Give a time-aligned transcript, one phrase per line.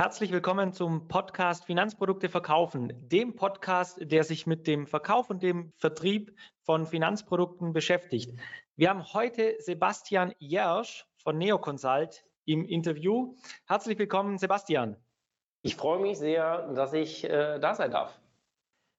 [0.00, 5.72] Herzlich willkommen zum Podcast Finanzprodukte verkaufen, dem Podcast, der sich mit dem Verkauf und dem
[5.76, 8.38] Vertrieb von Finanzprodukten beschäftigt.
[8.76, 13.34] Wir haben heute Sebastian Jersch von Neoconsult im Interview.
[13.66, 14.96] Herzlich willkommen, Sebastian.
[15.62, 18.20] Ich freue mich sehr, dass ich äh, da sein darf.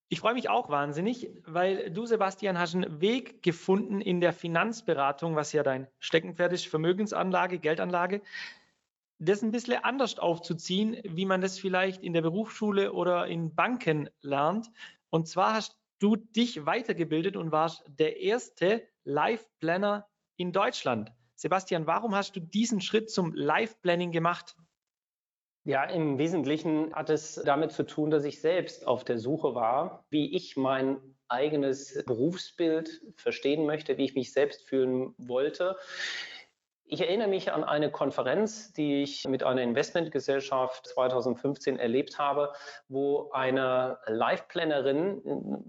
[0.09, 5.37] Ich freue mich auch wahnsinnig, weil du, Sebastian, hast einen Weg gefunden in der Finanzberatung,
[5.37, 8.21] was ja dein Steckenpferd ist, Vermögensanlage, Geldanlage,
[9.19, 14.09] das ein bisschen anders aufzuziehen, wie man das vielleicht in der Berufsschule oder in Banken
[14.21, 14.71] lernt.
[15.09, 21.11] Und zwar hast du dich weitergebildet und warst der erste Life Planner in Deutschland.
[21.35, 24.55] Sebastian, warum hast du diesen Schritt zum Life Planning gemacht?
[25.65, 30.05] Ja, im Wesentlichen hat es damit zu tun, dass ich selbst auf der Suche war,
[30.09, 30.97] wie ich mein
[31.27, 35.77] eigenes Berufsbild verstehen möchte, wie ich mich selbst fühlen wollte.
[36.91, 42.51] Ich erinnere mich an eine Konferenz, die ich mit einer Investmentgesellschaft 2015 erlebt habe,
[42.87, 45.21] wo eine Life-Plannerin,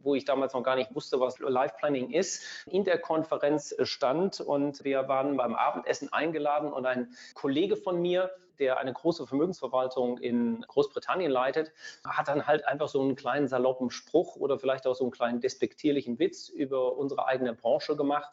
[0.03, 4.83] wo ich damals noch gar nicht wusste, was Life-Planning ist, in der Konferenz stand und
[4.83, 10.61] wir waren beim Abendessen eingeladen und ein Kollege von mir, der eine große Vermögensverwaltung in
[10.69, 11.73] Großbritannien leitet,
[12.05, 15.41] hat dann halt einfach so einen kleinen saloppen Spruch oder vielleicht auch so einen kleinen
[15.41, 18.31] despektierlichen Witz über unsere eigene Branche gemacht.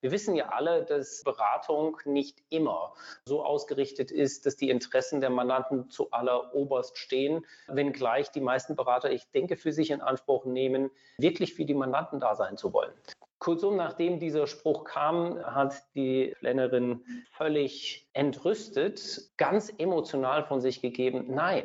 [0.00, 5.30] Wir wissen ja alle, dass Beratung nicht immer so ausgerichtet ist, dass die Interessen der
[5.30, 10.44] Mandanten zu aller Oberst stehen, wenngleich die meisten Berater, ich denke, für sich in Anspruch
[10.44, 12.92] nehmen, wirklich für die Mandanten da sein zu wollen.
[13.40, 17.02] Kurzum, nachdem dieser Spruch kam, hat die Plannerin
[17.32, 21.64] völlig entrüstet, ganz emotional von sich gegeben, nein,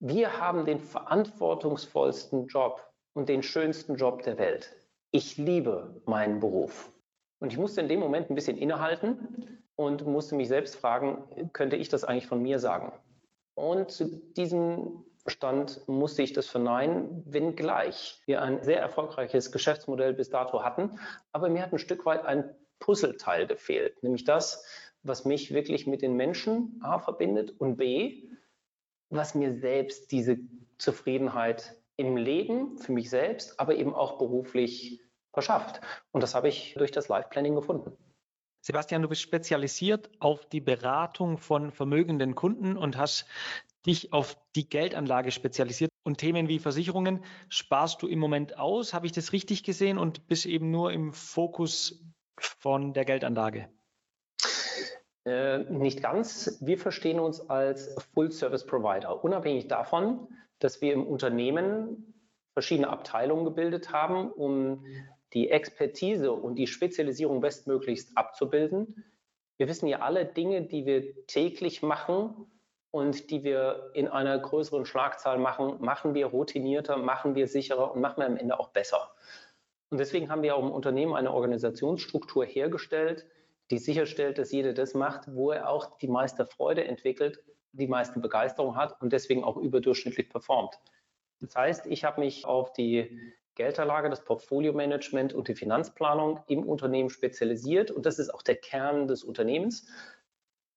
[0.00, 4.74] wir haben den verantwortungsvollsten Job und den schönsten Job der Welt.
[5.12, 6.90] Ich liebe meinen Beruf.
[7.38, 11.76] Und ich musste in dem Moment ein bisschen innehalten und musste mich selbst fragen, könnte
[11.76, 12.92] ich das eigentlich von mir sagen?
[13.54, 20.30] Und zu diesem stand, musste ich das verneinen, wenngleich wir ein sehr erfolgreiches Geschäftsmodell bis
[20.30, 20.98] dato hatten.
[21.32, 24.66] Aber mir hat ein Stück weit ein Puzzleteil gefehlt, nämlich das,
[25.02, 28.28] was mich wirklich mit den Menschen A verbindet und B,
[29.10, 30.38] was mir selbst diese
[30.78, 35.00] Zufriedenheit im Leben für mich selbst, aber eben auch beruflich
[35.32, 35.80] verschafft.
[36.10, 37.96] Und das habe ich durch das Life Planning gefunden.
[38.60, 43.26] Sebastian, du bist spezialisiert auf die Beratung von vermögenden Kunden und hast
[43.86, 48.94] dich auf die Geldanlage spezialisiert und Themen wie Versicherungen sparst du im Moment aus.
[48.94, 52.04] Habe ich das richtig gesehen und bist eben nur im Fokus
[52.36, 53.68] von der Geldanlage?
[55.26, 56.58] Äh, nicht ganz.
[56.60, 60.28] Wir verstehen uns als Full-Service-Provider, unabhängig davon,
[60.58, 62.14] dass wir im Unternehmen
[62.52, 64.84] verschiedene Abteilungen gebildet haben, um
[65.32, 69.04] die Expertise und die Spezialisierung bestmöglichst abzubilden.
[69.56, 72.46] Wir wissen ja alle Dinge, die wir täglich machen,
[72.94, 78.00] und die wir in einer größeren Schlagzahl machen, machen wir routinierter, machen wir sicherer und
[78.00, 79.10] machen wir am Ende auch besser.
[79.90, 83.26] Und deswegen haben wir auch im Unternehmen eine Organisationsstruktur hergestellt,
[83.72, 88.20] die sicherstellt, dass jeder das macht, wo er auch die meiste Freude entwickelt, die meiste
[88.20, 90.78] Begeisterung hat und deswegen auch überdurchschnittlich performt.
[91.40, 93.18] Das heißt, ich habe mich auf die
[93.56, 99.08] Geldanlage, das Portfolio-Management und die Finanzplanung im Unternehmen spezialisiert und das ist auch der Kern
[99.08, 99.88] des Unternehmens.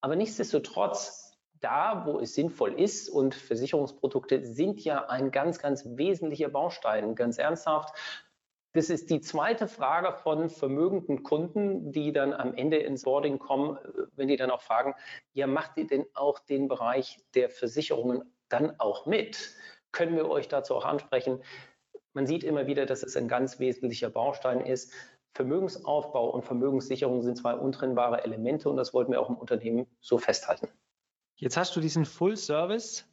[0.02, 1.27] Aber nichtsdestotrotz
[1.60, 7.38] da, wo es sinnvoll ist und Versicherungsprodukte sind ja ein ganz, ganz wesentlicher Baustein, ganz
[7.38, 7.96] ernsthaft.
[8.74, 13.78] Das ist die zweite Frage von vermögenden Kunden, die dann am Ende ins Boarding kommen,
[14.16, 14.94] wenn die dann auch fragen,
[15.34, 19.56] ja, macht ihr denn auch den Bereich der Versicherungen dann auch mit?
[19.92, 21.42] Können wir euch dazu auch ansprechen?
[22.14, 24.94] Man sieht immer wieder, dass es ein ganz wesentlicher Baustein ist.
[25.34, 30.18] Vermögensaufbau und Vermögenssicherung sind zwei untrennbare Elemente und das wollten wir auch im Unternehmen so
[30.18, 30.68] festhalten.
[31.38, 33.08] Jetzt hast du diesen Full Service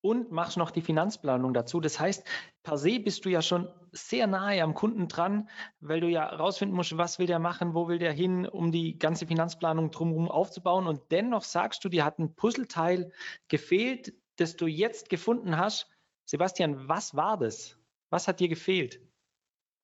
[0.00, 1.80] und machst noch die Finanzplanung dazu.
[1.80, 2.24] Das heißt,
[2.62, 5.48] per se bist du ja schon sehr nahe am Kunden dran,
[5.80, 8.98] weil du ja rausfinden musst, was will der machen, wo will der hin, um die
[8.98, 10.86] ganze Finanzplanung drumherum aufzubauen.
[10.86, 13.12] Und dennoch sagst du, dir hat ein Puzzleteil
[13.48, 15.88] gefehlt, das du jetzt gefunden hast.
[16.24, 17.76] Sebastian, was war das?
[18.10, 19.00] Was hat dir gefehlt?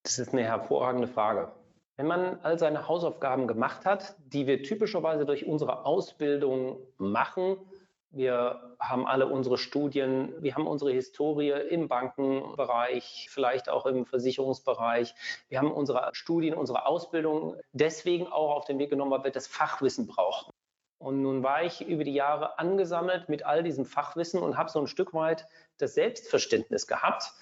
[0.03, 1.53] Das ist eine hervorragende Frage.
[1.97, 7.57] Wenn man all seine Hausaufgaben gemacht hat, die wir typischerweise durch unsere Ausbildung machen,
[8.15, 15.15] wir haben alle unsere Studien, wir haben unsere Historie im Bankenbereich, vielleicht auch im Versicherungsbereich.
[15.49, 19.47] Wir haben unsere Studien, unsere Ausbildung deswegen auch auf den Weg genommen, weil wir das
[19.47, 20.53] Fachwissen brauchen.
[20.99, 24.81] Und nun war ich über die Jahre angesammelt mit all diesem Fachwissen und habe so
[24.81, 25.47] ein Stück weit
[25.79, 27.33] das Selbstverständnis gehabt,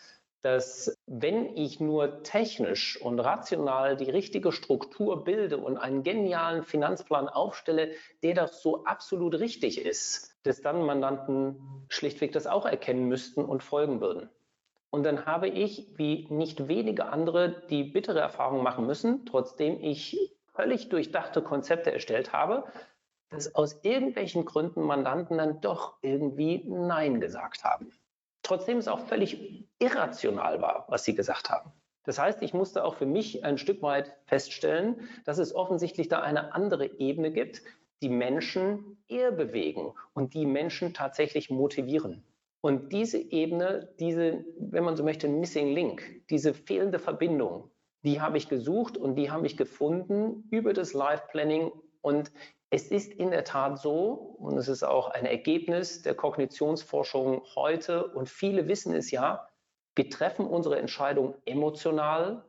[0.43, 7.29] dass wenn ich nur technisch und rational die richtige Struktur bilde und einen genialen Finanzplan
[7.29, 7.93] aufstelle,
[8.25, 13.63] der doch so absolut richtig ist, dass dann Mandanten schlichtweg das auch erkennen müssten und
[13.63, 14.29] folgen würden.
[14.91, 20.19] Und dann habe ich, wie nicht wenige andere, die bittere Erfahrung machen müssen, trotzdem ich
[20.53, 22.65] völlig durchdachte Konzepte erstellt habe,
[23.31, 27.93] dass aus irgendwelchen Gründen Mandanten dann doch irgendwie Nein gesagt haben
[28.43, 31.73] trotzdem es auch völlig irrational war, was sie gesagt haben.
[32.05, 36.21] Das heißt, ich musste auch für mich ein Stück weit feststellen, dass es offensichtlich da
[36.21, 37.63] eine andere Ebene gibt,
[38.03, 42.25] die Menschen eher bewegen und die Menschen tatsächlich motivieren.
[42.61, 47.71] Und diese Ebene, diese, wenn man so möchte, Missing Link, diese fehlende Verbindung,
[48.05, 52.33] die habe ich gesucht und die habe ich gefunden über das Life Planning und
[52.73, 58.07] es ist in der Tat so, und es ist auch ein Ergebnis der Kognitionsforschung heute,
[58.07, 59.47] und viele wissen es ja,
[59.95, 62.47] wir treffen unsere Entscheidung emotional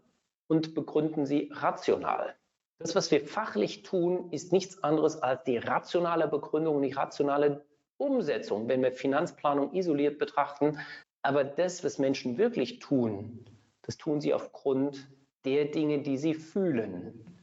[0.48, 2.36] und begründen sie rational.
[2.80, 7.66] Das, was wir fachlich tun, ist nichts anderes als die rationale Begründung, die rationale
[7.98, 10.80] Umsetzung, wenn wir Finanzplanung isoliert betrachten.
[11.22, 13.44] Aber das, was Menschen wirklich tun,
[13.82, 15.06] das tun sie aufgrund
[15.44, 17.43] der Dinge, die sie fühlen.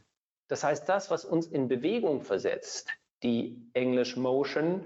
[0.51, 2.89] Das heißt, das, was uns in Bewegung versetzt,
[3.23, 4.85] die English Motion,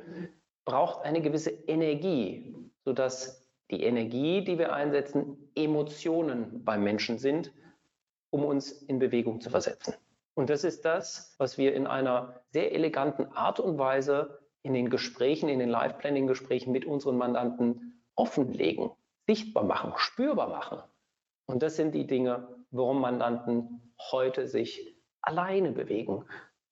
[0.66, 7.50] braucht eine gewisse Energie, sodass die Energie, die wir einsetzen, Emotionen beim Menschen sind,
[8.28, 9.94] um uns in Bewegung zu versetzen.
[10.34, 14.90] Und das ist das, was wir in einer sehr eleganten Art und Weise in den
[14.90, 18.90] Gesprächen, in den Live-Planning-Gesprächen mit unseren Mandanten offenlegen,
[19.26, 20.82] sichtbar machen, spürbar machen.
[21.46, 24.93] Und das sind die Dinge, warum Mandanten heute sich
[25.26, 26.24] alleine bewegen.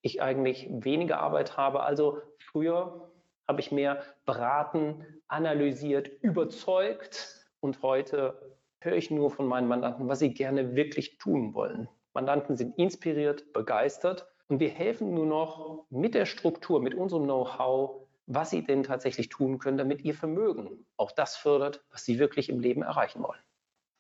[0.03, 1.83] Ich eigentlich weniger Arbeit habe.
[1.83, 3.11] Also früher
[3.49, 10.19] habe ich mehr beraten, analysiert, überzeugt und heute höre ich nur von meinen Mandanten, was
[10.19, 11.89] sie gerne wirklich tun wollen.
[12.15, 18.07] Mandanten sind inspiriert, begeistert und wir helfen nur noch mit der Struktur, mit unserem Know-how,
[18.27, 22.49] was sie denn tatsächlich tun können, damit ihr Vermögen auch das fördert, was sie wirklich
[22.49, 23.41] im Leben erreichen wollen.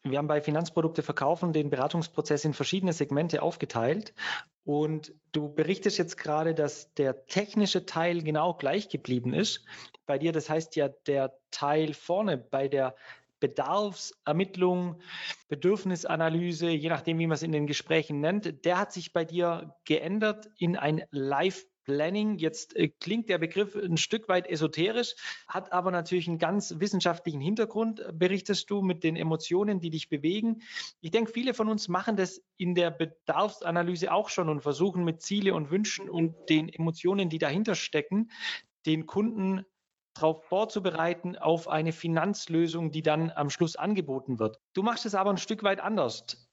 [0.04, 4.14] Wir haben bei Finanzprodukte verkaufen den Beratungsprozess in verschiedene Segmente aufgeteilt.
[4.64, 9.64] Und du berichtest jetzt gerade, dass der technische Teil genau gleich geblieben ist.
[10.06, 12.96] Bei dir, das heißt ja, der Teil vorne bei der
[13.38, 15.00] Bedarfsermittlung,
[15.49, 19.75] Bedürfnisanalyse, je nachdem, wie man es in den Gesprächen nennt, der hat sich bei dir
[19.84, 22.38] geändert in ein Live Planning.
[22.38, 25.14] Jetzt äh, klingt der Begriff ein Stück weit esoterisch,
[25.49, 30.08] hat aber natürlich einen ganz wissenschaftlichen Hintergrund, äh, berichtest du, mit den Emotionen, die dich
[30.08, 30.62] bewegen.
[31.00, 35.23] Ich denke, viele von uns machen das in der Bedarfsanalyse auch schon und versuchen mit
[35.23, 38.31] Ziele und Wünschen und den Emotionen, die dahinter stecken,
[38.87, 39.64] den Kunden
[40.14, 44.61] darauf vorzubereiten auf eine Finanzlösung, die dann am Schluss angeboten wird.
[44.75, 46.49] Du machst es aber ein Stück weit anders.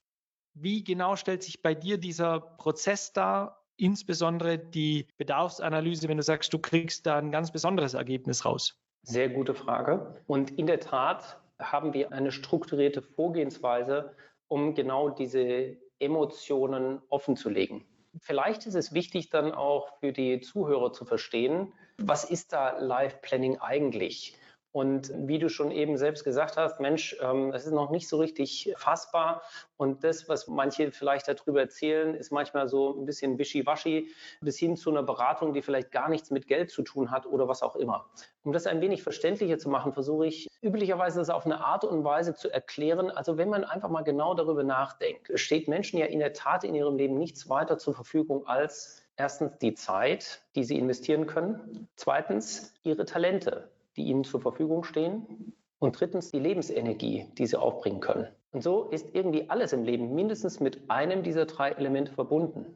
[0.54, 6.52] Wie genau stellt sich bei dir dieser Prozess dar insbesondere die Bedarfsanalyse, wenn du sagst,
[6.52, 8.78] du kriegst da ein ganz besonderes Ergebnis raus?
[9.02, 10.14] Sehr gute Frage.
[10.26, 14.14] Und in der Tat haben wir eine strukturierte Vorgehensweise,
[14.48, 17.84] um genau diese Emotionen offenzulegen.
[18.18, 23.20] Vielleicht ist es wichtig dann auch für die Zuhörer zu verstehen, was ist da Live
[23.22, 24.36] Planning eigentlich?
[24.72, 28.18] Und wie du schon eben selbst gesagt hast, Mensch, ähm, das ist noch nicht so
[28.18, 29.42] richtig fassbar.
[29.76, 34.76] Und das, was manche vielleicht darüber erzählen, ist manchmal so ein bisschen wischiwaschi, bis hin
[34.76, 37.74] zu einer Beratung, die vielleicht gar nichts mit Geld zu tun hat oder was auch
[37.74, 38.06] immer.
[38.44, 42.04] Um das ein wenig verständlicher zu machen, versuche ich üblicherweise das auf eine Art und
[42.04, 43.10] Weise zu erklären.
[43.10, 46.76] Also wenn man einfach mal genau darüber nachdenkt, steht Menschen ja in der Tat in
[46.76, 52.72] ihrem Leben nichts weiter zur Verfügung als erstens die Zeit, die sie investieren können, zweitens
[52.84, 55.54] ihre Talente die ihnen zur Verfügung stehen.
[55.78, 58.28] Und drittens die Lebensenergie, die sie aufbringen können.
[58.52, 62.66] Und so ist irgendwie alles im Leben mindestens mit einem dieser drei Elemente verbunden.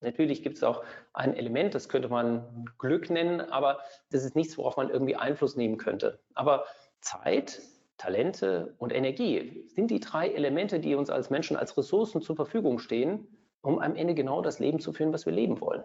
[0.00, 3.80] Natürlich gibt es auch ein Element, das könnte man Glück nennen, aber
[4.10, 6.20] das ist nichts, worauf man irgendwie Einfluss nehmen könnte.
[6.34, 6.64] Aber
[7.00, 7.60] Zeit,
[7.98, 12.78] Talente und Energie sind die drei Elemente, die uns als Menschen als Ressourcen zur Verfügung
[12.78, 13.28] stehen,
[13.60, 15.84] um am Ende genau das Leben zu führen, was wir leben wollen.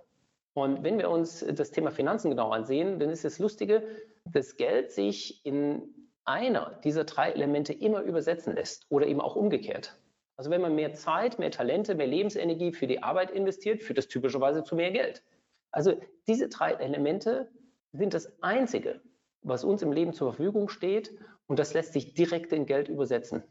[0.55, 3.83] Und wenn wir uns das Thema Finanzen genau ansehen, dann ist das Lustige,
[4.23, 5.93] dass Geld sich in
[6.23, 9.97] einer dieser drei Elemente immer übersetzen lässt oder eben auch umgekehrt.
[10.37, 14.07] Also wenn man mehr Zeit, mehr Talente, mehr Lebensenergie für die Arbeit investiert, führt das
[14.07, 15.23] typischerweise zu mehr Geld.
[15.71, 17.49] Also diese drei Elemente
[17.91, 19.01] sind das Einzige,
[19.41, 21.13] was uns im Leben zur Verfügung steht
[21.47, 23.43] und das lässt sich direkt in Geld übersetzen.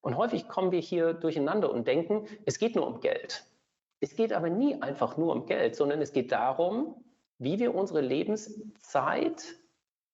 [0.00, 3.44] Und häufig kommen wir hier durcheinander und denken, es geht nur um Geld.
[4.04, 7.02] Es geht aber nie einfach nur um Geld, sondern es geht darum,
[7.38, 9.56] wie wir unsere Lebenszeit,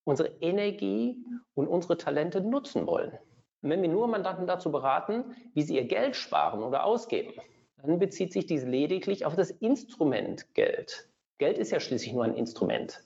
[0.05, 1.17] unsere Energie
[1.55, 3.19] und unsere Talente nutzen wollen.
[3.63, 7.33] Und wenn wir nur Mandanten dazu beraten, wie sie ihr Geld sparen oder ausgeben,
[7.79, 11.09] dann bezieht sich dies lediglich auf das Instrument Geld.
[11.39, 13.03] Geld ist ja schließlich nur ein Instrument.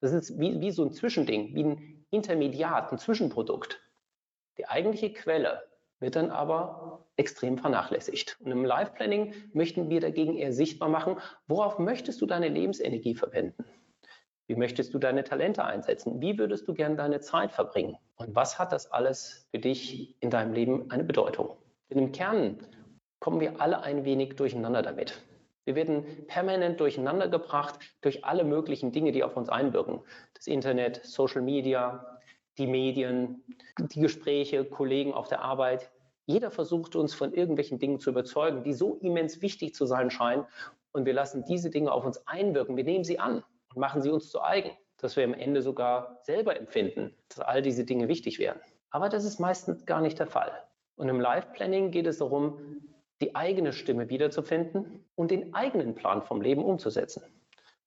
[0.00, 3.78] Das ist wie, wie so ein Zwischending, wie ein Intermediat, ein Zwischenprodukt.
[4.56, 5.64] Die eigentliche Quelle
[6.00, 6.83] wird dann aber
[7.16, 8.38] extrem vernachlässigt.
[8.40, 13.14] Und im Life Planning möchten wir dagegen eher sichtbar machen, worauf möchtest du deine Lebensenergie
[13.14, 13.64] verwenden?
[14.46, 16.20] Wie möchtest du deine Talente einsetzen?
[16.20, 17.96] Wie würdest du gerne deine Zeit verbringen?
[18.16, 21.56] Und was hat das alles für dich in deinem Leben eine Bedeutung?
[21.90, 22.58] Denn im Kern
[23.20, 25.22] kommen wir alle ein wenig durcheinander damit.
[25.64, 30.00] Wir werden permanent durcheinander gebracht durch alle möglichen Dinge, die auf uns einwirken.
[30.34, 32.20] Das Internet, Social Media,
[32.58, 33.42] die Medien,
[33.78, 35.90] die Gespräche, Kollegen auf der Arbeit.
[36.26, 40.46] Jeder versucht uns von irgendwelchen Dingen zu überzeugen, die so immens wichtig zu sein scheinen.
[40.92, 42.76] Und wir lassen diese Dinge auf uns einwirken.
[42.76, 43.42] Wir nehmen sie an
[43.74, 47.62] und machen sie uns zu eigen, dass wir am Ende sogar selber empfinden, dass all
[47.62, 48.58] diese Dinge wichtig wären.
[48.90, 50.52] Aber das ist meistens gar nicht der Fall.
[50.96, 52.58] Und im Life Planning geht es darum,
[53.20, 57.22] die eigene Stimme wiederzufinden und den eigenen Plan vom Leben umzusetzen.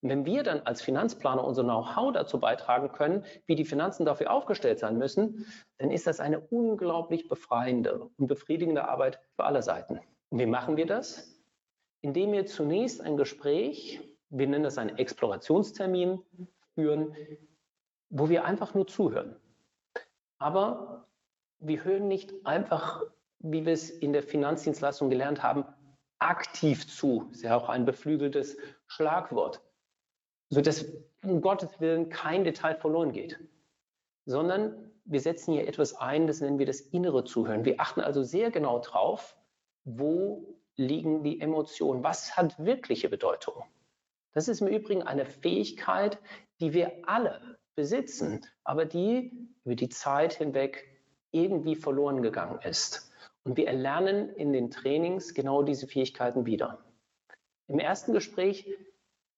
[0.01, 4.79] Wenn wir dann als Finanzplaner unser Know-how dazu beitragen können, wie die Finanzen dafür aufgestellt
[4.79, 5.45] sein müssen,
[5.77, 9.99] dann ist das eine unglaublich befreiende und befriedigende Arbeit für alle Seiten.
[10.29, 11.41] Und wie machen wir das?
[12.01, 13.99] Indem wir zunächst ein Gespräch,
[14.29, 16.21] wir nennen das einen Explorationstermin,
[16.75, 17.15] führen,
[18.09, 19.35] wo wir einfach nur zuhören.
[20.37, 21.07] Aber
[21.59, 23.03] wir hören nicht einfach
[23.39, 25.65] wie wir es in der Finanzdienstleistung gelernt haben,
[26.19, 27.29] aktiv zu.
[27.31, 29.61] Ist ja auch ein beflügeltes Schlagwort.
[30.49, 30.85] Sodass
[31.23, 33.39] um Gottes Willen kein Detail verloren geht.
[34.25, 37.65] Sondern wir setzen hier etwas ein, das nennen wir das innere Zuhören.
[37.65, 39.37] Wir achten also sehr genau drauf,
[39.83, 43.63] wo liegen die Emotionen, was hat wirkliche Bedeutung.
[44.33, 46.19] Das ist im Übrigen eine Fähigkeit,
[46.59, 49.31] die wir alle besitzen, aber die
[49.63, 50.85] über die Zeit hinweg
[51.31, 53.11] irgendwie verloren gegangen ist.
[53.43, 56.83] Und wir erlernen in den Trainings genau diese Fähigkeiten wieder.
[57.67, 58.67] Im ersten Gespräch,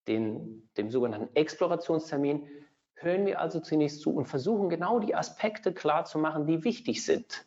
[0.09, 2.47] den, dem sogenannten Explorationstermin,
[2.95, 7.45] hören wir also zunächst zu und versuchen genau die Aspekte klarzumachen, die wichtig sind,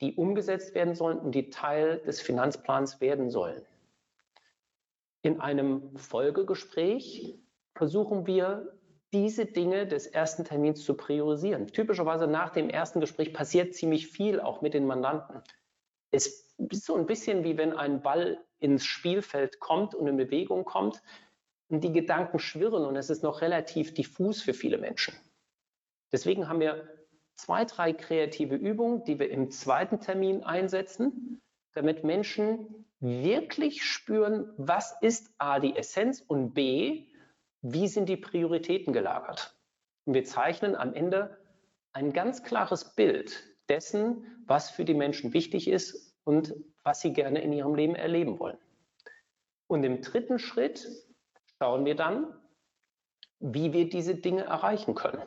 [0.00, 3.62] die umgesetzt werden sollen und die Teil des Finanzplans werden sollen.
[5.22, 7.38] In einem Folgegespräch
[7.74, 8.72] versuchen wir,
[9.12, 11.68] diese Dinge des ersten Termins zu priorisieren.
[11.68, 15.42] Typischerweise nach dem ersten Gespräch passiert ziemlich viel auch mit den Mandanten
[16.10, 20.64] es ist so ein bisschen wie wenn ein Ball ins Spielfeld kommt und in Bewegung
[20.64, 21.02] kommt
[21.68, 25.14] und die Gedanken schwirren und es ist noch relativ diffus für viele Menschen.
[26.12, 26.88] Deswegen haben wir
[27.34, 31.40] zwei, drei kreative Übungen, die wir im zweiten Termin einsetzen,
[31.74, 37.06] damit Menschen wirklich spüren, was ist A die Essenz und B,
[37.62, 39.54] wie sind die Prioritäten gelagert.
[40.04, 41.36] Und wir zeichnen am Ende
[41.92, 46.54] ein ganz klares Bild dessen, was für die Menschen wichtig ist und
[46.84, 48.58] was sie gerne in ihrem Leben erleben wollen.
[49.66, 50.88] Und im dritten Schritt
[51.58, 52.34] schauen wir dann,
[53.38, 55.22] wie wir diese Dinge erreichen können.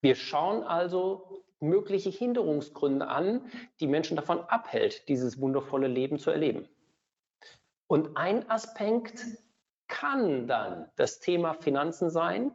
[0.00, 3.50] Wir schauen also mögliche Hinderungsgründe an,
[3.80, 6.68] die Menschen davon abhält, dieses wundervolle Leben zu erleben.
[7.86, 9.24] Und ein Aspekt
[9.88, 12.52] kann dann das Thema Finanzen sein,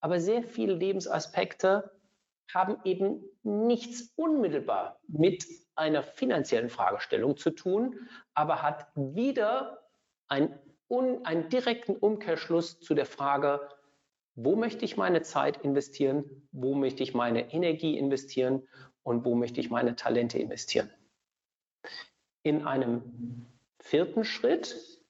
[0.00, 1.90] aber sehr viele Lebensaspekte
[2.52, 9.82] haben eben nichts unmittelbar mit einer finanziellen Fragestellung zu tun, aber hat wieder
[10.28, 10.58] ein,
[10.90, 13.68] un, einen direkten Umkehrschluss zu der Frage,
[14.34, 18.66] wo möchte ich meine Zeit investieren, wo möchte ich meine Energie investieren
[19.02, 20.90] und wo möchte ich meine Talente investieren.
[22.42, 23.46] In einem
[23.78, 25.00] vierten Schritt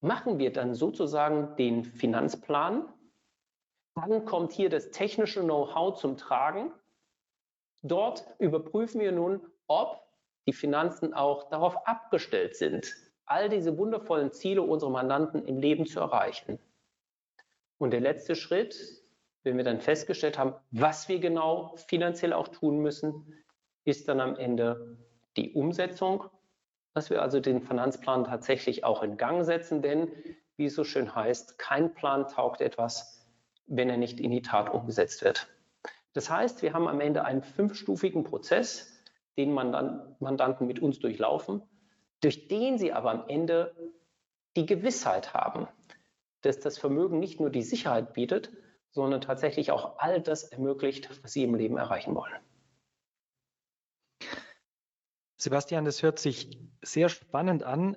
[0.00, 2.92] machen wir dann sozusagen den Finanzplan.
[3.94, 6.72] Dann kommt hier das technische Know-how zum Tragen.
[7.82, 10.02] Dort überprüfen wir nun, ob
[10.46, 12.94] die Finanzen auch darauf abgestellt sind,
[13.30, 16.58] all diese wundervollen Ziele unserer Mandanten im Leben zu erreichen.
[17.78, 18.76] Und der letzte Schritt,
[19.44, 23.32] wenn wir dann festgestellt haben, was wir genau finanziell auch tun müssen,
[23.84, 24.98] ist dann am Ende
[25.36, 26.24] die Umsetzung,
[26.92, 30.10] dass wir also den Finanzplan tatsächlich auch in Gang setzen, denn
[30.56, 33.24] wie es so schön heißt, kein Plan taugt etwas,
[33.66, 35.46] wenn er nicht in die Tat umgesetzt wird.
[36.12, 39.00] Das heißt, wir haben am Ende einen fünfstufigen Prozess,
[39.38, 41.62] den Mandanten mit uns durchlaufen,
[42.20, 43.74] durch den sie aber am Ende
[44.56, 45.68] die Gewissheit haben,
[46.42, 48.50] dass das Vermögen nicht nur die Sicherheit bietet,
[48.90, 52.34] sondern tatsächlich auch all das ermöglicht, was sie im Leben erreichen wollen.
[55.36, 57.96] Sebastian, das hört sich sehr spannend an.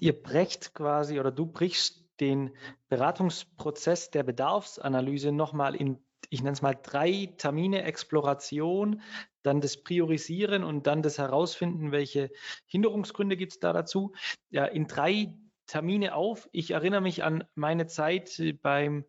[0.00, 2.54] Ihr brecht quasi oder du brichst den
[2.88, 9.02] Beratungsprozess der Bedarfsanalyse nochmal in ich nenne es mal drei Termine Exploration,
[9.42, 12.30] dann das Priorisieren und dann das Herausfinden, welche
[12.66, 14.12] Hinderungsgründe gibt es da dazu.
[14.50, 15.34] Ja, in drei
[15.66, 16.48] Termine auf.
[16.52, 19.04] Ich erinnere mich an meine Zeit beim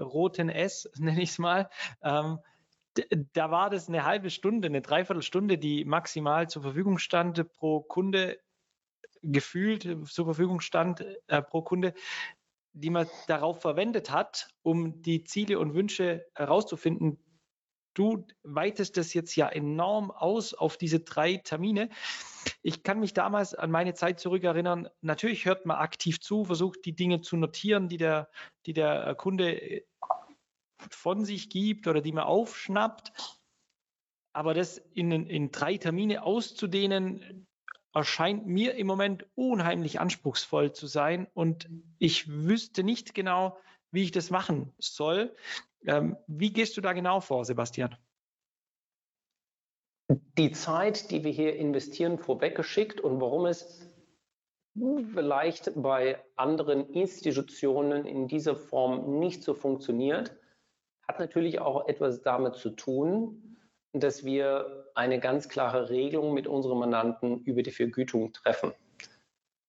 [0.00, 1.68] roten S, nenne ich es mal.
[2.02, 2.38] Ähm,
[3.32, 8.38] da war das eine halbe Stunde, eine Dreiviertelstunde, die maximal zur Verfügung stand pro Kunde,
[9.22, 11.94] gefühlt zur Verfügung stand äh, pro Kunde,
[12.72, 17.18] die man darauf verwendet hat, um die Ziele und Wünsche herauszufinden.
[17.94, 21.88] Du weitest das jetzt ja enorm aus auf diese drei Termine.
[22.62, 24.88] Ich kann mich damals an meine Zeit zurückerinnern.
[25.00, 28.30] Natürlich hört man aktiv zu, versucht die Dinge zu notieren, die der,
[28.66, 29.82] die der Kunde
[30.88, 33.12] von sich gibt oder die man aufschnappt.
[34.32, 37.48] Aber das in, in drei Termine auszudehnen,
[37.92, 41.68] erscheint mir im Moment unheimlich anspruchsvoll zu sein und
[41.98, 43.56] ich wüsste nicht genau,
[43.90, 45.34] wie ich das machen soll.
[45.86, 47.96] Ähm, wie gehst du da genau vor, Sebastian?
[50.38, 53.86] Die Zeit, die wir hier investieren, vorweggeschickt und warum es
[54.74, 60.36] vielleicht bei anderen Institutionen in dieser Form nicht so funktioniert,
[61.06, 63.49] hat natürlich auch etwas damit zu tun,
[63.92, 68.72] dass wir eine ganz klare Regelung mit unseren Mandanten über die Vergütung treffen.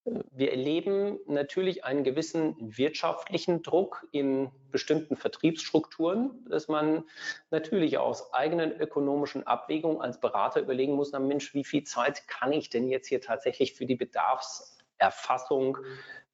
[0.03, 7.03] Wir erleben natürlich einen gewissen wirtschaftlichen Druck in bestimmten Vertriebsstrukturen, dass man
[7.51, 12.51] natürlich aus eigenen ökonomischen Abwägungen als Berater überlegen muss, na Mensch, wie viel Zeit kann
[12.51, 15.77] ich denn jetzt hier tatsächlich für die Bedarfserfassung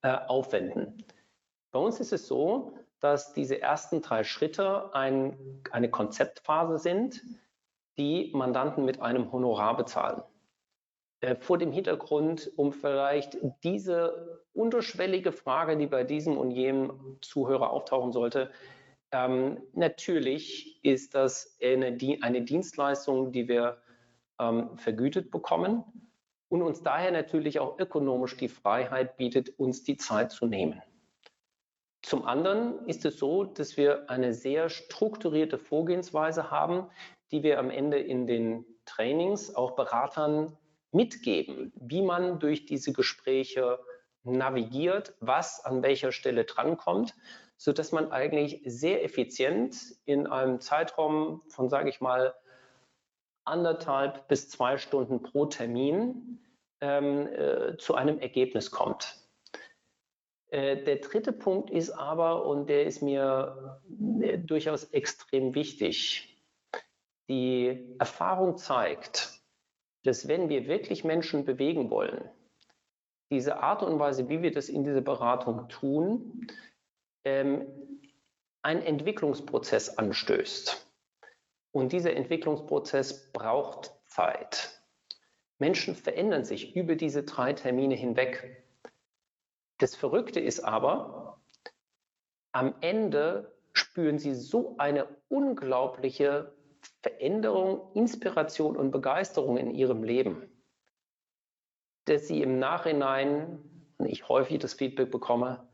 [0.02, 1.04] äh, aufwenden?
[1.72, 7.22] Bei uns ist es so, dass diese ersten drei Schritte ein, eine Konzeptphase sind,
[7.98, 10.22] die Mandanten mit einem Honorar bezahlen.
[11.22, 17.72] Äh, vor dem Hintergrund, um vielleicht diese unterschwellige Frage, die bei diesem und jenem Zuhörer
[17.72, 18.52] auftauchen sollte,
[19.12, 23.82] ähm, natürlich ist das eine, eine, Dienstleistung, die wir
[24.40, 25.84] ähm, vergütet bekommen
[26.50, 30.82] und uns daher natürlich auch ökonomisch die Freiheit bietet, uns die Zeit zu nehmen.
[32.04, 36.88] Zum anderen ist es so, dass wir eine sehr strukturierte Vorgehensweise haben,
[37.32, 40.58] die wir am Ende in den Trainings auch Beratern
[40.92, 43.80] mitgeben, wie man durch diese Gespräche
[44.24, 47.16] navigiert, was an welcher Stelle drankommt,
[47.58, 52.36] sodass man eigentlich sehr effizient in einem Zeitraum von, sage ich mal,
[53.46, 56.40] anderthalb bis zwei Stunden pro Termin
[56.82, 59.16] ähm, äh, zu einem Ergebnis kommt.
[60.50, 63.82] Äh, der dritte Punkt ist aber, und der ist mir
[64.22, 66.37] äh, durchaus extrem wichtig,
[67.30, 69.42] die Erfahrung zeigt,
[70.04, 72.30] dass wenn wir wirklich Menschen bewegen wollen,
[73.30, 76.48] diese Art und Weise, wie wir das in dieser Beratung tun,
[77.26, 77.68] ähm,
[78.62, 80.88] einen Entwicklungsprozess anstößt.
[81.72, 84.82] Und dieser Entwicklungsprozess braucht Zeit.
[85.60, 88.64] Menschen verändern sich über diese drei Termine hinweg.
[89.80, 91.42] Das Verrückte ist aber,
[92.52, 96.57] am Ende spüren sie so eine unglaubliche
[97.02, 100.50] Veränderung, Inspiration und Begeisterung in ihrem Leben,
[102.06, 103.60] dass sie im Nachhinein,
[103.98, 105.68] und ich häufig das Feedback bekomme,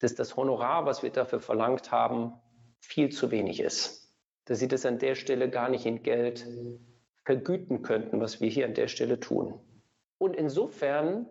[0.00, 2.32] dass das Honorar, was wir dafür verlangt haben,
[2.78, 4.14] viel zu wenig ist.
[4.46, 6.46] Dass sie das an der Stelle gar nicht in Geld
[7.24, 9.60] vergüten könnten, was wir hier an der Stelle tun.
[10.18, 11.28] Und insofern,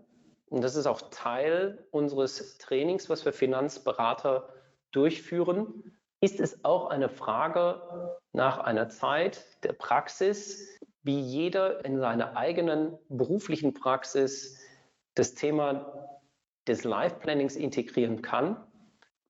[0.47, 4.53] und das ist auch Teil unseres Trainings, was wir Finanzberater
[4.91, 7.81] durchführen, ist es auch eine Frage
[8.33, 14.59] nach einer Zeit der Praxis, wie jeder in seiner eigenen beruflichen Praxis
[15.15, 16.09] das Thema
[16.67, 18.57] des Life Plannings integrieren kann.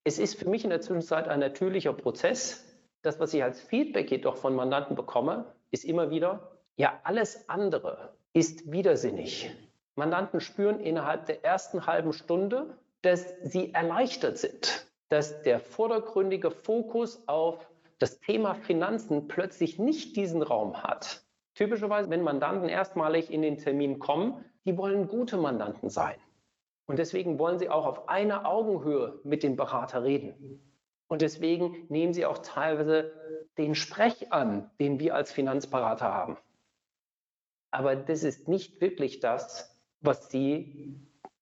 [0.03, 2.65] Es ist für mich in der Zwischenzeit ein natürlicher Prozess.
[3.03, 8.13] Das, was ich als Feedback jedoch von Mandanten bekomme, ist immer wieder, ja, alles andere
[8.33, 9.51] ist widersinnig.
[9.95, 17.27] Mandanten spüren innerhalb der ersten halben Stunde, dass sie erleichtert sind dass der vordergründige Fokus
[17.27, 17.67] auf
[17.97, 21.25] das Thema Finanzen plötzlich nicht diesen Raum hat.
[21.55, 26.15] Typischerweise, wenn Mandanten erstmalig in den Termin kommen, die wollen gute Mandanten sein.
[26.85, 30.61] Und deswegen wollen sie auch auf einer Augenhöhe mit dem Berater reden.
[31.07, 33.13] Und deswegen nehmen sie auch teilweise
[33.57, 36.37] den Sprech an, den wir als Finanzberater haben.
[37.71, 40.95] Aber das ist nicht wirklich das, was sie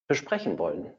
[0.08, 0.93] besprechen wollen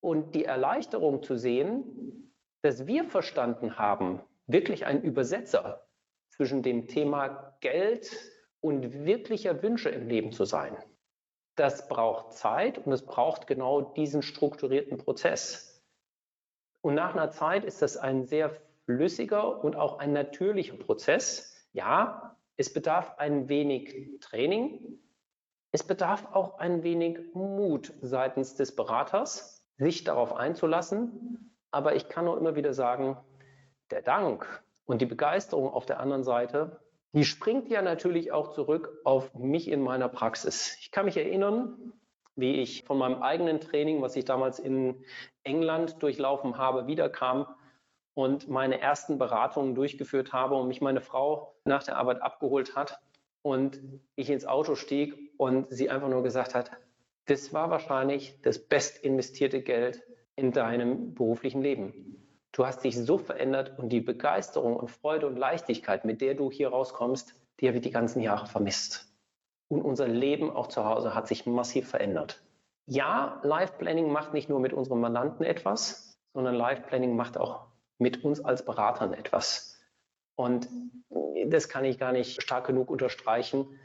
[0.00, 2.32] und die Erleichterung zu sehen,
[2.62, 5.86] dass wir verstanden haben, wirklich ein Übersetzer
[6.30, 8.10] zwischen dem Thema Geld
[8.60, 10.76] und wirklicher Wünsche im Leben zu sein.
[11.56, 15.82] Das braucht Zeit und es braucht genau diesen strukturierten Prozess.
[16.80, 21.68] Und nach einer Zeit ist das ein sehr flüssiger und auch ein natürlicher Prozess.
[21.72, 25.00] Ja, es bedarf ein wenig Training.
[25.72, 31.54] Es bedarf auch ein wenig Mut seitens des Beraters, sich darauf einzulassen.
[31.70, 33.16] Aber ich kann nur immer wieder sagen,
[33.90, 36.80] der Dank und die Begeisterung auf der anderen Seite,
[37.12, 40.76] die springt ja natürlich auch zurück auf mich in meiner Praxis.
[40.80, 41.92] Ich kann mich erinnern,
[42.36, 45.04] wie ich von meinem eigenen Training, was ich damals in
[45.42, 47.46] England durchlaufen habe, wiederkam
[48.14, 53.00] und meine ersten Beratungen durchgeführt habe und mich meine Frau nach der Arbeit abgeholt hat
[53.42, 53.80] und
[54.16, 56.70] ich ins Auto stieg und sie einfach nur gesagt hat,
[57.28, 60.02] das war wahrscheinlich das best investierte Geld
[60.34, 62.24] in deinem beruflichen Leben.
[62.52, 66.50] Du hast dich so verändert und die Begeisterung und Freude und Leichtigkeit, mit der du
[66.50, 69.12] hier rauskommst, die habe ich die ganzen Jahre vermisst.
[69.68, 72.42] Und unser Leben auch zu Hause hat sich massiv verändert.
[72.86, 77.66] Ja, Life Planning macht nicht nur mit unserem Mandanten etwas, sondern Life Planning macht auch
[77.98, 79.78] mit uns als Beratern etwas.
[80.36, 80.68] Und
[81.46, 83.78] das kann ich gar nicht stark genug unterstreichen,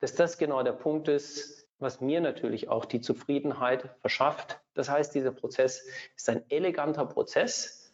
[0.00, 4.60] dass das genau der Punkt ist, was mir natürlich auch die Zufriedenheit verschafft.
[4.74, 5.86] Das heißt, dieser Prozess
[6.16, 7.92] ist ein eleganter Prozess,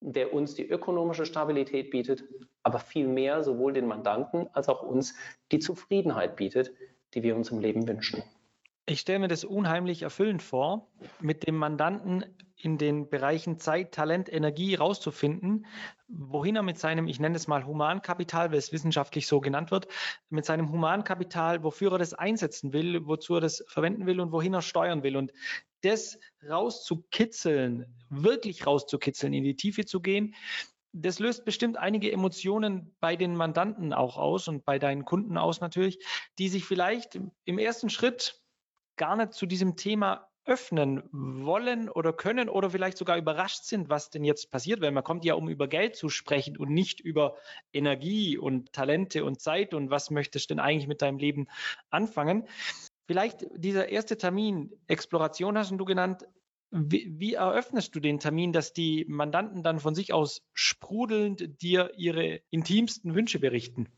[0.00, 2.24] der uns die ökonomische Stabilität bietet,
[2.62, 5.14] aber vielmehr sowohl den Mandanten als auch uns
[5.50, 6.72] die Zufriedenheit bietet,
[7.14, 8.22] die wir uns im Leben wünschen.
[8.86, 12.22] Ich stelle mir das unheimlich erfüllend vor, mit dem Mandanten
[12.56, 15.64] in den Bereichen Zeit, Talent, Energie rauszufinden,
[16.06, 19.88] wohin er mit seinem, ich nenne es mal Humankapital, weil es wissenschaftlich so genannt wird,
[20.28, 24.52] mit seinem Humankapital, wofür er das einsetzen will, wozu er das verwenden will und wohin
[24.52, 25.16] er steuern will.
[25.16, 25.32] Und
[25.80, 30.34] das rauszukitzeln, wirklich rauszukitzeln, in die Tiefe zu gehen,
[30.92, 35.60] das löst bestimmt einige Emotionen bei den Mandanten auch aus und bei deinen Kunden aus
[35.60, 35.98] natürlich,
[36.38, 38.43] die sich vielleicht im ersten Schritt
[38.96, 44.10] gar nicht zu diesem Thema öffnen wollen oder können oder vielleicht sogar überrascht sind, was
[44.10, 47.36] denn jetzt passiert, weil man kommt ja, um über Geld zu sprechen und nicht über
[47.72, 51.46] Energie und Talente und Zeit und was möchtest du denn eigentlich mit deinem Leben
[51.90, 52.46] anfangen.
[53.06, 56.24] Vielleicht dieser erste Termin, Exploration hast du genannt.
[56.70, 61.92] Wie, wie eröffnest du den Termin, dass die Mandanten dann von sich aus sprudelnd dir
[61.96, 63.88] ihre intimsten Wünsche berichten?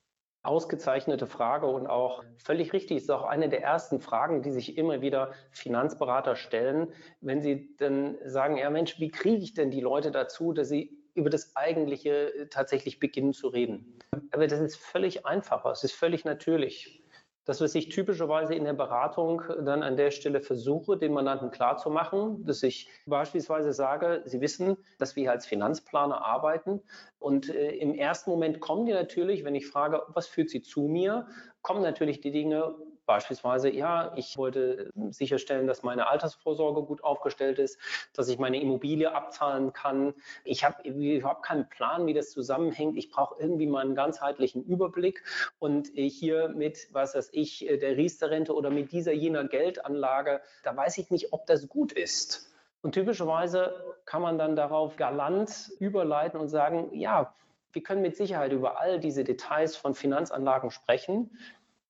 [0.47, 2.99] Ausgezeichnete Frage und auch völlig richtig.
[2.99, 8.17] Ist auch eine der ersten Fragen, die sich immer wieder Finanzberater stellen, wenn sie dann
[8.25, 12.49] sagen, ja Mensch, wie kriege ich denn die Leute dazu, dass sie über das Eigentliche
[12.51, 13.99] tatsächlich beginnen zu reden?
[14.31, 17.03] Aber das ist völlig einfacher, es ist völlig natürlich.
[17.47, 22.45] Das, was ich typischerweise in der Beratung dann an der Stelle versuche, den Mandanten klarzumachen,
[22.45, 26.83] dass ich beispielsweise sage, Sie wissen, dass wir als Finanzplaner arbeiten
[27.21, 30.83] und äh, im ersten Moment kommen die natürlich, wenn ich frage, was führt Sie zu
[30.83, 31.29] mir,
[31.63, 32.75] kommen natürlich die Dinge,
[33.07, 37.79] Beispielsweise, ja, ich wollte sicherstellen, dass meine Altersvorsorge gut aufgestellt ist,
[38.13, 40.13] dass ich meine Immobilie abzahlen kann.
[40.45, 42.97] Ich habe überhaupt keinen Plan, wie das zusammenhängt.
[42.97, 45.23] Ich brauche irgendwie mal einen ganzheitlichen Überblick.
[45.61, 50.99] Und hier mit, was weiß ich, der Riester-Rente oder mit dieser jener Geldanlage, da weiß
[50.99, 52.53] ich nicht, ob das gut ist.
[52.83, 57.35] Und typischerweise kann man dann darauf galant überleiten und sagen, ja,
[57.73, 61.37] wir können mit Sicherheit über all diese Details von Finanzanlagen sprechen.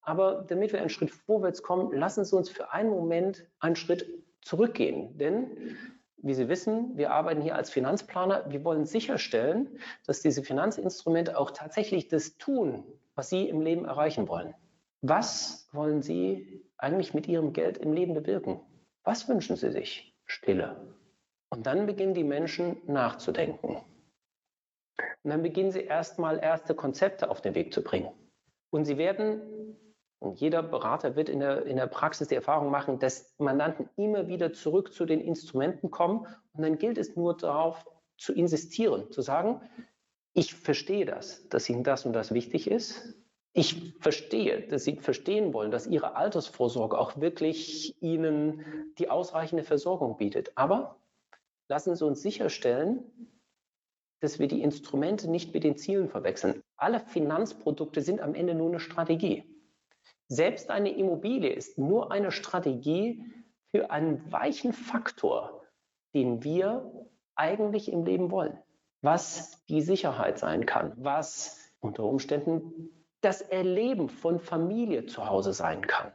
[0.06, 4.08] Aber damit wir einen Schritt vorwärts kommen, lassen Sie uns für einen Moment einen Schritt
[4.40, 5.18] zurückgehen.
[5.18, 5.76] Denn,
[6.18, 8.44] wie Sie wissen, wir arbeiten hier als Finanzplaner.
[8.48, 12.84] Wir wollen sicherstellen, dass diese Finanzinstrumente auch tatsächlich das tun,
[13.16, 14.54] was Sie im Leben erreichen wollen.
[15.02, 18.60] Was wollen Sie eigentlich mit Ihrem Geld im Leben bewirken?
[19.02, 20.16] Was wünschen Sie sich?
[20.24, 20.76] Stille.
[21.48, 23.78] Und dann beginnen die Menschen nachzudenken.
[25.22, 28.12] Und dann beginnen sie erstmal erste Konzepte auf den Weg zu bringen.
[28.70, 29.40] Und sie werden
[30.18, 34.28] und jeder Berater wird in der, in der Praxis die Erfahrung machen, dass Mandanten immer
[34.28, 36.26] wieder zurück zu den Instrumenten kommen.
[36.52, 37.84] Und dann gilt es nur darauf
[38.16, 39.60] zu insistieren, zu sagen,
[40.32, 43.14] ich verstehe das, dass Ihnen das und das wichtig ist.
[43.52, 50.16] Ich verstehe, dass Sie verstehen wollen, dass Ihre Altersvorsorge auch wirklich Ihnen die ausreichende Versorgung
[50.16, 50.52] bietet.
[50.56, 50.96] Aber
[51.68, 53.02] lassen Sie uns sicherstellen,
[54.20, 56.62] dass wir die Instrumente nicht mit den Zielen verwechseln.
[56.76, 59.55] Alle Finanzprodukte sind am Ende nur eine Strategie.
[60.28, 63.22] Selbst eine Immobilie ist nur eine Strategie
[63.70, 65.62] für einen weichen Faktor,
[66.14, 66.90] den wir
[67.36, 68.58] eigentlich im Leben wollen.
[69.02, 75.86] Was die Sicherheit sein kann, was unter Umständen das Erleben von Familie zu Hause sein
[75.86, 76.12] kann.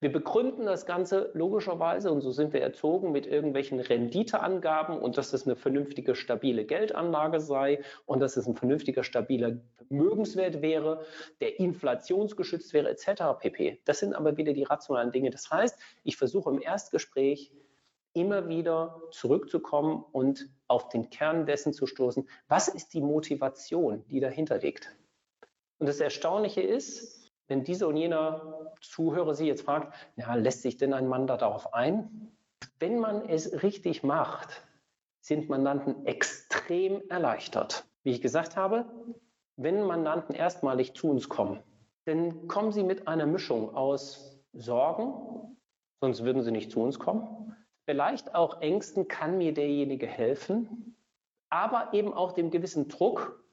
[0.00, 5.32] Wir begründen das Ganze logischerweise, und so sind wir erzogen, mit irgendwelchen Renditeangaben und dass
[5.32, 9.56] es eine vernünftige, stabile Geldanlage sei und dass es ein vernünftiger, stabiler
[9.88, 11.06] Vermögenswert wäre,
[11.40, 13.22] der inflationsgeschützt wäre, etc.
[13.40, 13.80] pp.
[13.86, 15.30] Das sind aber wieder die rationalen Dinge.
[15.30, 17.50] Das heißt, ich versuche im Erstgespräch
[18.12, 22.28] immer wieder zurückzukommen und auf den Kern dessen zu stoßen.
[22.48, 24.94] Was ist die Motivation, die dahinter liegt?
[25.78, 30.76] Und das Erstaunliche ist, wenn dieser und jener Zuhörer Sie jetzt fragt, ja, lässt sich
[30.76, 32.32] denn ein Mann darauf ein?
[32.78, 34.62] Wenn man es richtig macht,
[35.20, 37.84] sind Mandanten extrem erleichtert.
[38.02, 38.86] Wie ich gesagt habe,
[39.56, 41.62] wenn Mandanten erstmalig zu uns kommen,
[42.04, 45.56] dann kommen sie mit einer Mischung aus Sorgen,
[46.00, 50.96] sonst würden sie nicht zu uns kommen, vielleicht auch Ängsten, kann mir derjenige helfen,
[51.50, 53.44] aber eben auch dem gewissen Druck,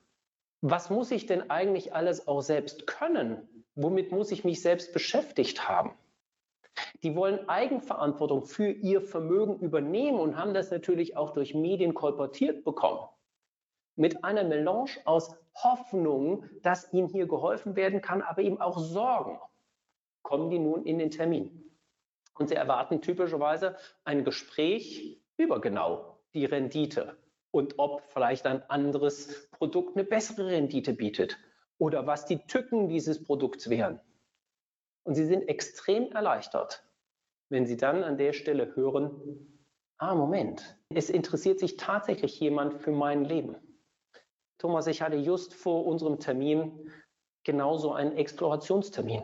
[0.61, 3.47] was muss ich denn eigentlich alles auch selbst können?
[3.75, 5.93] Womit muss ich mich selbst beschäftigt haben?
[7.01, 12.63] Die wollen Eigenverantwortung für ihr Vermögen übernehmen und haben das natürlich auch durch Medien kolportiert
[12.63, 13.07] bekommen.
[13.95, 19.39] Mit einer Melange aus Hoffnung, dass ihnen hier geholfen werden kann, aber eben auch Sorgen,
[20.23, 21.63] kommen die nun in den Termin.
[22.35, 27.17] Und sie erwarten typischerweise ein Gespräch über genau die Rendite
[27.51, 31.37] und ob vielleicht ein anderes Produkt eine bessere Rendite bietet
[31.83, 33.99] oder was die Tücken dieses Produkts wären.
[35.03, 36.87] Und sie sind extrem erleichtert,
[37.49, 39.59] wenn sie dann an der Stelle hören,
[39.97, 43.57] ah, Moment, es interessiert sich tatsächlich jemand für mein Leben.
[44.59, 46.89] Thomas, ich hatte just vor unserem Termin
[47.43, 49.23] genauso einen Explorationstermin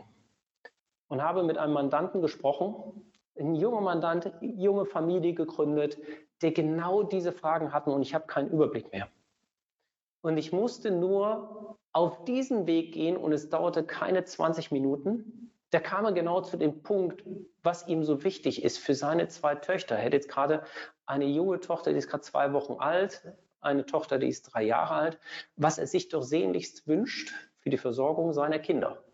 [1.08, 5.96] und habe mit einem Mandanten gesprochen, ein junger Mandant, junge Familie gegründet,
[6.42, 9.08] der genau diese Fragen hatten und ich habe keinen Überblick mehr.
[10.20, 15.52] Und ich musste nur auf diesen Weg gehen und es dauerte keine 20 Minuten.
[15.70, 17.24] Da kam er genau zu dem Punkt,
[17.62, 19.96] was ihm so wichtig ist für seine zwei Töchter.
[19.96, 20.64] Er hat jetzt gerade
[21.06, 23.22] eine junge Tochter, die ist gerade zwei Wochen alt,
[23.60, 25.18] eine Tochter, die ist drei Jahre alt,
[25.56, 29.04] was er sich doch sehnlichst wünscht für die Versorgung seiner Kinder.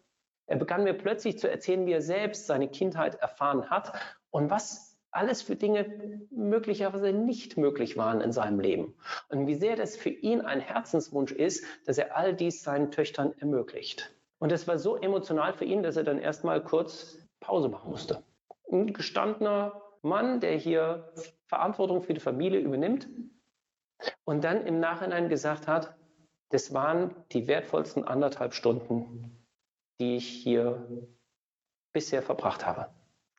[0.47, 3.93] Er begann mir plötzlich zu erzählen, wie er selbst seine Kindheit erfahren hat
[4.31, 4.86] und was
[5.17, 8.95] alles für Dinge möglicherweise nicht möglich waren in seinem Leben.
[9.29, 13.33] Und wie sehr das für ihn ein Herzenswunsch ist, dass er all dies seinen Töchtern
[13.39, 14.13] ermöglicht.
[14.39, 18.23] Und das war so emotional für ihn, dass er dann erstmal kurz Pause machen musste.
[18.71, 21.13] Ein gestandener Mann, der hier
[21.47, 23.09] Verantwortung für die Familie übernimmt
[24.25, 25.97] und dann im Nachhinein gesagt hat,
[26.51, 29.45] das waren die wertvollsten anderthalb Stunden,
[29.99, 30.87] die ich hier
[31.93, 32.91] bisher verbracht habe.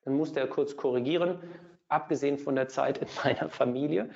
[0.04, 1.40] Dann musste er kurz korrigieren,
[1.88, 4.10] abgesehen von der Zeit in meiner Familie.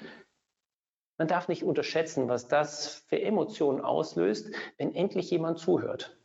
[1.17, 6.17] Man darf nicht unterschätzen, was das für Emotionen auslöst, wenn endlich jemand zuhört.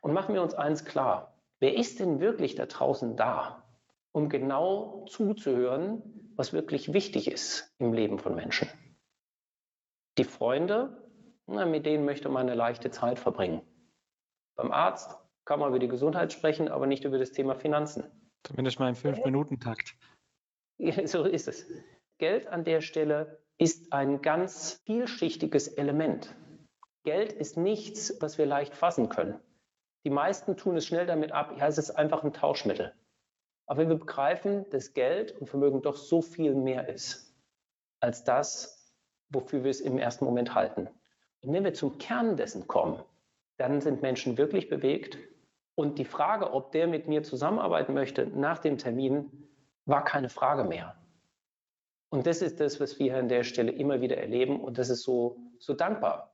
[0.00, 3.64] Und machen wir uns eins klar, wer ist denn wirklich da draußen da,
[4.12, 8.68] um genau zuzuhören, was wirklich wichtig ist im Leben von Menschen?
[10.18, 11.10] Die Freunde,
[11.46, 13.62] na, mit denen möchte man eine leichte Zeit verbringen.
[14.56, 18.04] Beim Arzt kann man über die Gesundheit sprechen, aber nicht über das Thema Finanzen.
[18.44, 19.96] Zumindest mal im Fünf-Minuten-Takt.
[21.04, 21.66] so ist es.
[22.18, 26.34] Geld an der Stelle ist ein ganz vielschichtiges Element.
[27.04, 29.38] Geld ist nichts, was wir leicht fassen können.
[30.04, 32.92] Die meisten tun es schnell damit ab, ja, es ist einfach ein Tauschmittel.
[33.66, 37.34] Aber wir begreifen, dass Geld und Vermögen doch so viel mehr ist,
[38.00, 38.92] als das,
[39.30, 40.88] wofür wir es im ersten Moment halten.
[41.40, 43.02] Und wenn wir zum Kern dessen kommen,
[43.56, 45.18] dann sind Menschen wirklich bewegt.
[45.74, 49.43] Und die Frage, ob der mit mir zusammenarbeiten möchte nach dem Termin,
[49.86, 50.96] war keine Frage mehr.
[52.10, 54.60] Und das ist das, was wir an der Stelle immer wieder erleben.
[54.60, 56.30] Und das ist so, so dankbar.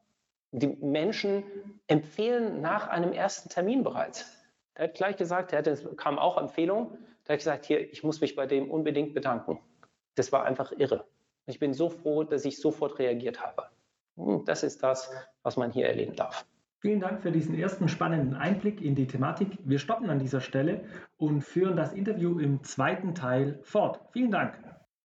[0.53, 1.45] Die Menschen
[1.87, 4.27] empfehlen nach einem ersten Termin bereits.
[4.75, 6.99] Er hat gleich gesagt, er hatte, kam auch Empfehlung.
[7.25, 9.59] Da hat gesagt, hier, ich muss mich bei dem unbedingt bedanken.
[10.17, 11.07] Das war einfach irre.
[11.47, 13.65] Ich bin so froh, dass ich sofort reagiert habe.
[14.17, 15.11] Hm, das ist das,
[15.43, 16.45] was man hier erleben darf.
[16.81, 19.59] Vielen Dank für diesen ersten spannenden Einblick in die Thematik.
[19.65, 20.85] Wir stoppen an dieser Stelle
[21.19, 24.01] und führen das Interview im zweiten Teil fort.
[24.13, 24.59] Vielen Dank.